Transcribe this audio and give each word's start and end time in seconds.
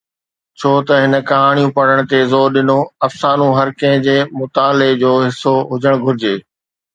ڇو 0.59 0.69
ته 0.87 0.95
هن 1.03 1.13
ڪهاڻيون 1.29 1.69
پڙهڻ 1.75 1.99
تي 2.13 2.19
زور 2.31 2.47
ڏنو، 2.55 2.77
افسانو 3.07 3.47
هر 3.57 3.67
ڪنهن 3.79 4.03
جي 4.09 4.17
مطالعي 4.41 4.89
جو 5.03 5.13
حصو 5.27 5.55
هجڻ 5.75 6.01
گهرجي؟ 6.05 6.35